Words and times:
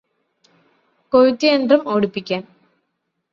കൊയ്ത്തുയന്ത്രം 1.13 1.83
ഓടിപ്പിക്കാന് 1.87 2.47